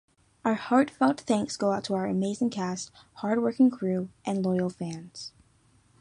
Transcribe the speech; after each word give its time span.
Our 0.43 0.55
heartfelt 0.55 1.21
thanks 1.21 1.55
go 1.57 1.73
out 1.73 1.83
to 1.83 1.93
our 1.93 2.07
amazing 2.07 2.49
cast, 2.49 2.89
hard-working 3.17 3.69
crew 3.69 4.09
and 4.25 4.43
loyal 4.43 4.71
fans. 4.71 5.31